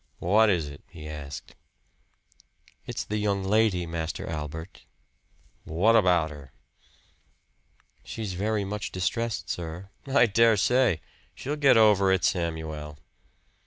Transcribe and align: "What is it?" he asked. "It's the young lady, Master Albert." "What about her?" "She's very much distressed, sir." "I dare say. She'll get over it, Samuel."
"What 0.17 0.49
is 0.49 0.67
it?" 0.67 0.81
he 0.89 1.07
asked. 1.07 1.55
"It's 2.87 3.03
the 3.03 3.19
young 3.19 3.43
lady, 3.43 3.85
Master 3.85 4.25
Albert." 4.27 4.85
"What 5.63 5.95
about 5.95 6.31
her?" 6.31 6.53
"She's 8.03 8.33
very 8.33 8.65
much 8.65 8.91
distressed, 8.91 9.47
sir." 9.47 9.91
"I 10.07 10.25
dare 10.25 10.57
say. 10.57 11.01
She'll 11.35 11.55
get 11.55 11.77
over 11.77 12.11
it, 12.11 12.23
Samuel." 12.23 12.97